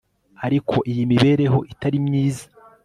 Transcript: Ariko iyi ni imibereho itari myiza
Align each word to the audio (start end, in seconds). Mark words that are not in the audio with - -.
Ariko 0.45 0.75
iyi 0.89 1.01
ni 1.03 1.03
imibereho 1.13 1.57
itari 1.71 1.97
myiza 2.07 2.45